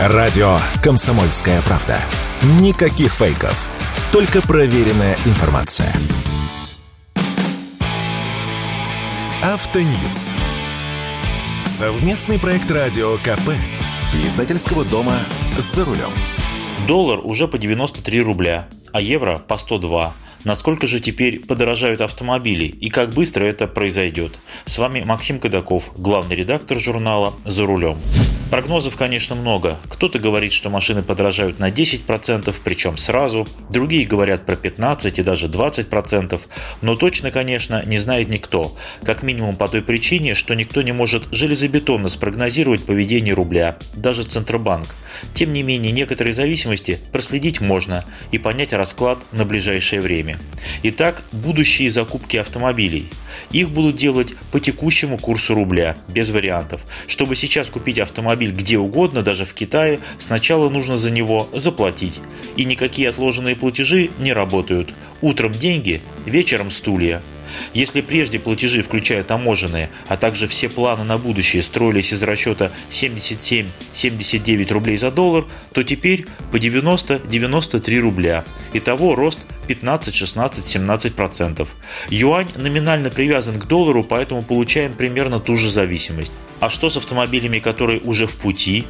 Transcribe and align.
Радио 0.00 0.58
«Комсомольская 0.80 1.60
правда». 1.62 2.00
Никаких 2.60 3.12
фейков. 3.12 3.68
Только 4.12 4.40
проверенная 4.40 5.16
информация. 5.26 5.92
Автоньюз. 9.42 10.32
Совместный 11.64 12.38
проект 12.38 12.70
радио 12.70 13.16
КП. 13.16 13.50
Издательского 14.24 14.84
дома 14.84 15.18
«За 15.58 15.84
рулем». 15.84 16.12
Доллар 16.86 17.18
уже 17.24 17.48
по 17.48 17.58
93 17.58 18.22
рубля, 18.22 18.68
а 18.92 19.00
евро 19.00 19.38
по 19.38 19.56
102. 19.56 20.14
Насколько 20.44 20.86
же 20.86 21.00
теперь 21.00 21.40
подорожают 21.40 22.02
автомобили 22.02 22.66
и 22.66 22.88
как 22.88 23.12
быстро 23.12 23.42
это 23.42 23.66
произойдет? 23.66 24.38
С 24.64 24.78
вами 24.78 25.02
Максим 25.04 25.40
Кадаков, 25.40 25.90
главный 25.96 26.36
редактор 26.36 26.78
журнала 26.78 27.34
«За 27.44 27.66
рулем». 27.66 27.98
Прогнозов, 28.50 28.96
конечно, 28.96 29.36
много. 29.36 29.76
Кто-то 29.90 30.18
говорит, 30.18 30.54
что 30.54 30.70
машины 30.70 31.02
подорожают 31.02 31.58
на 31.58 31.68
10%, 31.68 32.54
причем 32.64 32.96
сразу. 32.96 33.46
Другие 33.68 34.06
говорят 34.06 34.46
про 34.46 34.56
15 34.56 35.18
и 35.18 35.22
даже 35.22 35.48
20%. 35.48 36.40
Но 36.80 36.96
точно, 36.96 37.30
конечно, 37.30 37.84
не 37.84 37.98
знает 37.98 38.28
никто. 38.28 38.74
Как 39.04 39.22
минимум 39.22 39.56
по 39.56 39.68
той 39.68 39.82
причине, 39.82 40.34
что 40.34 40.54
никто 40.54 40.80
не 40.80 40.92
может 40.92 41.28
железобетонно 41.30 42.08
спрогнозировать 42.08 42.84
поведение 42.84 43.34
рубля, 43.34 43.76
даже 43.94 44.22
Центробанк. 44.22 44.94
Тем 45.34 45.52
не 45.52 45.62
менее, 45.62 45.92
некоторые 45.92 46.32
зависимости 46.32 47.00
проследить 47.12 47.60
можно 47.60 48.04
и 48.32 48.38
понять 48.38 48.72
расклад 48.72 49.26
на 49.32 49.44
ближайшее 49.44 50.00
время. 50.00 50.38
Итак, 50.84 51.22
будущие 51.32 51.90
закупки 51.90 52.38
автомобилей. 52.38 53.10
Их 53.50 53.68
будут 53.68 53.96
делать 53.96 54.34
по 54.52 54.58
текущему 54.58 55.18
курсу 55.18 55.54
рубля, 55.54 55.96
без 56.08 56.30
вариантов. 56.30 56.80
Чтобы 57.06 57.36
сейчас 57.36 57.68
купить 57.68 57.98
автомобиль 57.98 58.37
где 58.46 58.78
угодно, 58.78 59.22
даже 59.22 59.44
в 59.44 59.54
Китае, 59.54 60.00
сначала 60.18 60.68
нужно 60.68 60.96
за 60.96 61.10
него 61.10 61.48
заплатить. 61.52 62.20
И 62.56 62.64
никакие 62.64 63.08
отложенные 63.08 63.56
платежи 63.56 64.10
не 64.18 64.32
работают. 64.32 64.94
Утром 65.20 65.52
деньги, 65.52 66.00
вечером 66.24 66.70
стулья. 66.70 67.22
Если 67.74 68.00
прежде 68.00 68.38
платежи, 68.38 68.82
включая 68.82 69.22
таможенные, 69.24 69.90
а 70.06 70.16
также 70.16 70.46
все 70.46 70.68
планы 70.68 71.04
на 71.04 71.18
будущее 71.18 71.62
строились 71.62 72.12
из 72.12 72.22
расчета 72.22 72.70
77-79 72.90 74.72
рублей 74.72 74.96
за 74.96 75.10
доллар, 75.10 75.44
то 75.72 75.82
теперь 75.82 76.26
по 76.52 76.56
90-93 76.56 78.00
рубля. 78.00 78.44
Итого 78.72 79.14
рост 79.14 79.46
15, 79.66 80.14
16, 80.14 80.66
17 80.66 81.14
процентов. 81.14 81.76
Юань 82.08 82.48
номинально 82.56 83.10
привязан 83.10 83.58
к 83.58 83.66
доллару, 83.66 84.02
поэтому 84.02 84.42
получаем 84.42 84.94
примерно 84.94 85.40
ту 85.40 85.56
же 85.56 85.70
зависимость. 85.70 86.32
А 86.60 86.70
что 86.70 86.90
с 86.90 86.96
автомобилями, 86.96 87.58
которые 87.58 88.00
уже 88.00 88.26
в 88.26 88.36
пути? 88.36 88.86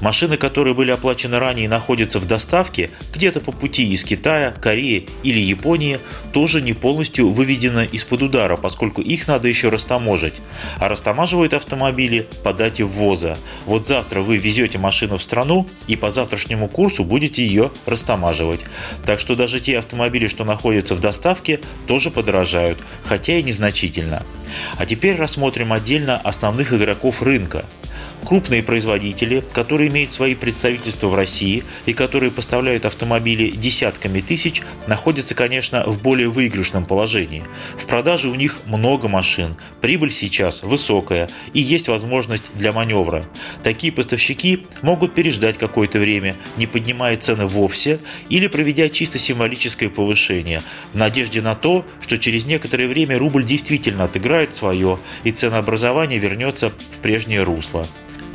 Машины, 0.00 0.36
которые 0.36 0.74
были 0.74 0.90
оплачены 0.90 1.38
ранее 1.38 1.66
и 1.66 1.68
находятся 1.68 2.18
в 2.20 2.26
доставке, 2.26 2.90
где-то 3.12 3.40
по 3.40 3.52
пути 3.52 3.92
из 3.92 4.04
Китая, 4.04 4.50
Кореи 4.50 5.08
или 5.22 5.40
Японии, 5.40 5.98
тоже 6.32 6.60
не 6.60 6.72
полностью 6.72 7.30
выведены 7.30 7.88
из-под 7.92 8.22
удара, 8.22 8.56
поскольку 8.56 9.00
их 9.00 9.26
надо 9.28 9.48
еще 9.48 9.68
растаможить. 9.68 10.34
А 10.78 10.88
растамаживают 10.88 11.54
автомобили 11.54 12.26
по 12.42 12.52
дате 12.52 12.84
ввоза. 12.84 13.38
Вот 13.64 13.86
завтра 13.86 14.20
вы 14.20 14.36
везете 14.36 14.78
машину 14.78 15.16
в 15.16 15.22
страну 15.22 15.66
и 15.86 15.96
по 15.96 16.10
завтрашнему 16.10 16.68
курсу 16.68 17.04
будете 17.04 17.44
ее 17.44 17.70
растамаживать. 17.86 18.60
Так 19.04 19.18
что 19.18 19.36
даже 19.36 19.60
те 19.60 19.78
автомобили, 19.78 20.28
что 20.28 20.44
находятся 20.44 20.94
в 20.94 21.00
доставке, 21.00 21.60
тоже 21.86 22.10
подорожают, 22.10 22.78
хотя 23.04 23.38
и 23.38 23.42
незначительно. 23.42 24.24
А 24.78 24.86
теперь 24.86 25.16
рассмотрим 25.16 25.72
отдельно 25.72 26.16
основных 26.18 26.72
игроков 26.72 27.22
рынка 27.22 27.64
крупные 28.26 28.62
производители, 28.62 29.42
которые 29.52 29.88
имеют 29.88 30.12
свои 30.12 30.34
представительства 30.34 31.06
в 31.06 31.14
России 31.14 31.62
и 31.86 31.92
которые 31.92 32.32
поставляют 32.32 32.84
автомобили 32.84 33.50
десятками 33.50 34.20
тысяч, 34.20 34.62
находятся, 34.88 35.34
конечно, 35.34 35.84
в 35.86 36.02
более 36.02 36.28
выигрышном 36.28 36.84
положении. 36.84 37.44
В 37.76 37.86
продаже 37.86 38.28
у 38.28 38.34
них 38.34 38.58
много 38.66 39.08
машин, 39.08 39.56
прибыль 39.80 40.10
сейчас 40.10 40.62
высокая 40.62 41.30
и 41.52 41.60
есть 41.60 41.88
возможность 41.88 42.50
для 42.54 42.72
маневра. 42.72 43.24
Такие 43.62 43.92
поставщики 43.92 44.66
могут 44.82 45.14
переждать 45.14 45.56
какое-то 45.56 46.00
время, 46.00 46.34
не 46.56 46.66
поднимая 46.66 47.16
цены 47.16 47.46
вовсе 47.46 48.00
или 48.28 48.48
проведя 48.48 48.88
чисто 48.88 49.18
символическое 49.18 49.88
повышение, 49.88 50.62
в 50.92 50.96
надежде 50.96 51.40
на 51.40 51.54
то, 51.54 51.86
что 52.00 52.18
через 52.18 52.44
некоторое 52.44 52.88
время 52.88 53.18
рубль 53.18 53.44
действительно 53.44 54.04
отыграет 54.04 54.54
свое 54.54 54.98
и 55.22 55.30
ценообразование 55.30 56.18
вернется 56.18 56.70
в 56.70 56.98
прежнее 56.98 57.44
русло. 57.44 57.86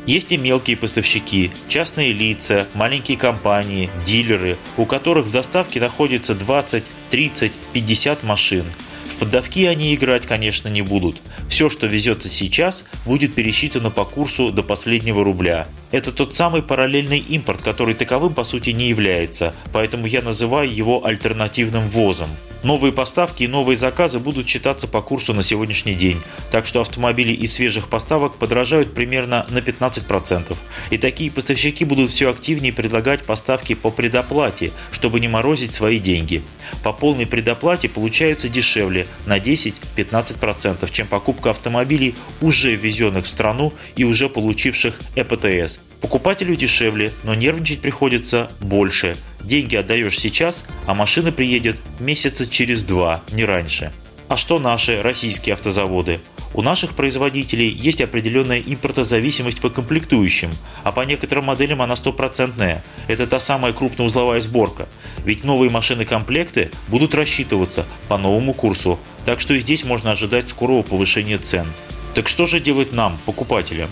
Есть 0.07 0.31
и 0.31 0.37
мелкие 0.37 0.77
поставщики, 0.77 1.51
частные 1.67 2.11
лица, 2.11 2.67
маленькие 2.73 3.17
компании, 3.17 3.89
дилеры, 4.03 4.57
у 4.77 4.85
которых 4.85 5.27
в 5.27 5.31
доставке 5.31 5.79
находится 5.79 6.33
20, 6.33 6.83
30, 7.11 7.51
50 7.73 8.23
машин. 8.23 8.65
В 9.07 9.17
поддавки 9.17 9.65
они 9.65 9.93
играть, 9.93 10.25
конечно, 10.25 10.69
не 10.69 10.81
будут. 10.81 11.17
Все, 11.47 11.69
что 11.69 11.85
везется 11.85 12.29
сейчас, 12.29 12.85
будет 13.05 13.35
пересчитано 13.35 13.91
по 13.91 14.05
курсу 14.05 14.51
до 14.51 14.63
последнего 14.63 15.23
рубля. 15.23 15.67
Это 15.91 16.11
тот 16.11 16.33
самый 16.33 16.63
параллельный 16.63 17.19
импорт, 17.19 17.61
который 17.61 17.93
таковым 17.93 18.33
по 18.33 18.43
сути 18.43 18.71
не 18.71 18.87
является, 18.89 19.53
поэтому 19.71 20.07
я 20.07 20.21
называю 20.23 20.73
его 20.73 21.05
альтернативным 21.05 21.89
ввозом. 21.89 22.29
Новые 22.63 22.93
поставки 22.93 23.43
и 23.43 23.47
новые 23.47 23.75
заказы 23.75 24.19
будут 24.19 24.47
считаться 24.47 24.87
по 24.87 25.01
курсу 25.01 25.33
на 25.33 25.41
сегодняшний 25.41 25.95
день, 25.95 26.21
так 26.51 26.67
что 26.67 26.81
автомобили 26.81 27.33
из 27.33 27.53
свежих 27.53 27.89
поставок 27.89 28.35
подорожают 28.35 28.93
примерно 28.93 29.47
на 29.49 29.57
15%. 29.57 30.55
И 30.91 30.97
такие 30.97 31.31
поставщики 31.31 31.85
будут 31.85 32.11
все 32.11 32.29
активнее 32.29 32.71
предлагать 32.71 33.23
поставки 33.23 33.73
по 33.73 33.89
предоплате, 33.89 34.71
чтобы 34.91 35.19
не 35.19 35.27
морозить 35.27 35.73
свои 35.73 35.97
деньги. 35.97 36.43
По 36.83 36.93
полной 36.93 37.25
предоплате 37.25 37.89
получаются 37.89 38.47
дешевле 38.47 39.07
на 39.25 39.39
10-15%, 39.39 40.87
чем 40.91 41.07
покупка 41.07 41.49
автомобилей, 41.49 42.15
уже 42.41 42.75
ввезенных 42.75 43.25
в 43.25 43.29
страну 43.29 43.73
и 43.95 44.03
уже 44.03 44.29
получивших 44.29 44.99
ЭПТС. 45.15 45.79
Покупателю 45.99 46.55
дешевле, 46.55 47.11
но 47.23 47.33
нервничать 47.33 47.81
приходится 47.81 48.51
больше. 48.59 49.17
Деньги 49.43 49.75
отдаешь 49.75 50.19
сейчас, 50.19 50.63
а 50.85 50.93
машина 50.93 51.31
приедет 51.31 51.79
месяца 51.99 52.47
через 52.47 52.83
два, 52.83 53.23
не 53.31 53.45
раньше. 53.45 53.91
А 54.27 54.37
что 54.37 54.59
наши 54.59 55.01
российские 55.01 55.53
автозаводы? 55.53 56.21
У 56.53 56.61
наших 56.61 56.93
производителей 56.93 57.67
есть 57.67 58.01
определенная 58.01 58.59
импортозависимость 58.59 59.61
по 59.61 59.69
комплектующим, 59.69 60.51
а 60.83 60.91
по 60.91 61.01
некоторым 61.01 61.45
моделям 61.45 61.81
она 61.81 61.95
стопроцентная. 61.95 62.83
Это 63.07 63.27
та 63.27 63.39
самая 63.39 63.73
крупноузловая 63.73 64.41
сборка. 64.41 64.87
Ведь 65.25 65.43
новые 65.43 65.69
машины-комплекты 65.69 66.71
будут 66.87 67.15
рассчитываться 67.15 67.85
по 68.07 68.17
новому 68.17 68.53
курсу, 68.53 68.99
так 69.25 69.39
что 69.41 69.53
и 69.53 69.59
здесь 69.59 69.83
можно 69.83 70.11
ожидать 70.11 70.49
скорого 70.49 70.83
повышения 70.83 71.37
цен. 71.37 71.65
Так 72.13 72.27
что 72.27 72.45
же 72.45 72.59
делать 72.59 72.91
нам, 72.91 73.17
покупателям? 73.25 73.89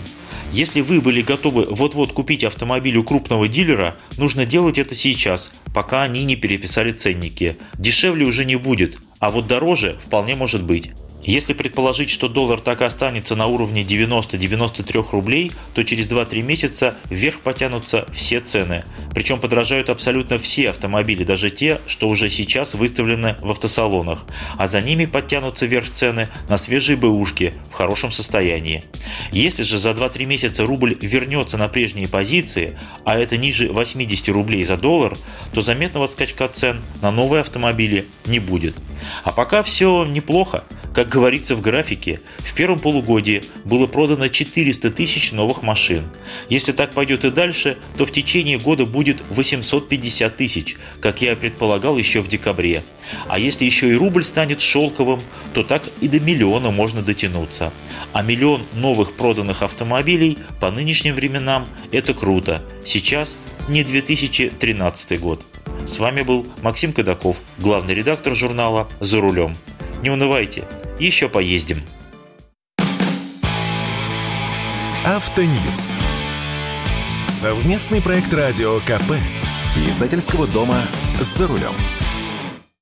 Если 0.52 0.80
вы 0.80 1.00
были 1.00 1.22
готовы 1.22 1.66
вот-вот 1.70 2.12
купить 2.12 2.42
автомобиль 2.42 2.96
у 2.96 3.04
крупного 3.04 3.46
дилера, 3.46 3.94
нужно 4.16 4.44
делать 4.44 4.78
это 4.78 4.96
сейчас, 4.96 5.52
пока 5.72 6.02
они 6.02 6.24
не 6.24 6.34
переписали 6.34 6.90
ценники. 6.90 7.56
Дешевле 7.74 8.24
уже 8.26 8.44
не 8.44 8.56
будет, 8.56 8.98
а 9.20 9.30
вот 9.30 9.46
дороже 9.46 9.96
вполне 10.00 10.34
может 10.34 10.64
быть. 10.64 10.90
Если 11.30 11.52
предположить, 11.52 12.10
что 12.10 12.26
доллар 12.26 12.60
так 12.60 12.80
и 12.80 12.84
останется 12.84 13.36
на 13.36 13.46
уровне 13.46 13.84
90-93 13.84 15.12
рублей, 15.12 15.52
то 15.74 15.84
через 15.84 16.08
2-3 16.10 16.42
месяца 16.42 16.96
вверх 17.08 17.38
потянутся 17.38 18.04
все 18.10 18.40
цены. 18.40 18.82
Причем 19.14 19.38
подражают 19.38 19.90
абсолютно 19.90 20.38
все 20.38 20.70
автомобили, 20.70 21.22
даже 21.22 21.50
те, 21.50 21.80
что 21.86 22.08
уже 22.08 22.28
сейчас 22.30 22.74
выставлены 22.74 23.36
в 23.42 23.52
автосалонах. 23.52 24.26
А 24.58 24.66
за 24.66 24.80
ними 24.80 25.04
подтянутся 25.04 25.66
вверх 25.66 25.90
цены 25.90 26.26
на 26.48 26.58
свежие 26.58 26.96
бэушки 26.96 27.54
в 27.70 27.74
хорошем 27.74 28.10
состоянии. 28.10 28.82
Если 29.30 29.62
же 29.62 29.78
за 29.78 29.90
2-3 29.90 30.24
месяца 30.26 30.66
рубль 30.66 30.98
вернется 31.00 31.56
на 31.58 31.68
прежние 31.68 32.08
позиции, 32.08 32.76
а 33.04 33.16
это 33.16 33.36
ниже 33.36 33.72
80 33.72 34.28
рублей 34.30 34.64
за 34.64 34.76
доллар, 34.76 35.16
то 35.54 35.60
заметного 35.60 36.06
скачка 36.06 36.48
цен 36.48 36.82
на 37.02 37.12
новые 37.12 37.42
автомобили 37.42 38.04
не 38.26 38.40
будет. 38.40 38.74
А 39.22 39.30
пока 39.30 39.62
все 39.62 40.04
неплохо. 40.04 40.64
Как 40.94 41.08
говорится 41.08 41.54
в 41.54 41.60
графике, 41.60 42.20
в 42.38 42.52
первом 42.54 42.80
полугодии 42.80 43.44
было 43.64 43.86
продано 43.86 44.28
400 44.28 44.90
тысяч 44.90 45.30
новых 45.30 45.62
машин. 45.62 46.04
Если 46.48 46.72
так 46.72 46.92
пойдет 46.92 47.24
и 47.24 47.30
дальше, 47.30 47.78
то 47.96 48.06
в 48.06 48.12
течение 48.12 48.58
года 48.58 48.86
будет 48.86 49.22
850 49.30 50.36
тысяч, 50.36 50.76
как 51.00 51.22
я 51.22 51.36
предполагал 51.36 51.96
еще 51.96 52.20
в 52.20 52.28
декабре. 52.28 52.82
А 53.28 53.38
если 53.38 53.64
еще 53.64 53.90
и 53.90 53.94
рубль 53.94 54.24
станет 54.24 54.60
шелковым, 54.60 55.20
то 55.54 55.62
так 55.62 55.88
и 56.00 56.08
до 56.08 56.18
миллиона 56.18 56.70
можно 56.70 57.02
дотянуться. 57.02 57.72
А 58.12 58.22
миллион 58.22 58.62
новых 58.74 59.14
проданных 59.14 59.62
автомобилей 59.62 60.38
по 60.60 60.70
нынешним 60.70 61.14
временам– 61.14 61.68
это 61.92 62.14
круто. 62.14 62.62
Сейчас 62.84 63.38
не 63.68 63.84
2013 63.84 65.20
год. 65.20 65.44
С 65.86 65.98
вами 65.98 66.22
был 66.22 66.46
Максим 66.62 66.92
Кадаков, 66.92 67.36
главный 67.58 67.94
редактор 67.94 68.34
журнала 68.34 68.88
«За 69.00 69.20
рулем». 69.20 69.56
Не 70.02 70.10
унывайте, 70.10 70.64
еще 71.00 71.28
поездим. 71.28 71.82
Автоньюз. 75.04 75.96
Совместный 77.26 78.02
проект 78.02 78.32
радио 78.34 78.78
КП. 78.80 79.14
Издательского 79.88 80.46
дома 80.48 80.82
«За 81.20 81.46
рулем». 81.46 81.72